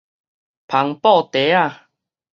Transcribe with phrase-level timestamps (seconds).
[0.67, 1.89] 帆布袋仔